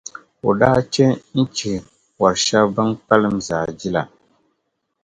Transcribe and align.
o 0.47 0.49
daa 0.61 0.79
chɛ 0.93 1.05
n-chihi 1.37 1.75
wɔr’ 2.19 2.33
shɛba 2.45 2.67
bɛn 2.75 2.89
kpalim 3.03 3.37
zaa 3.47 3.65
jila. 3.79 4.03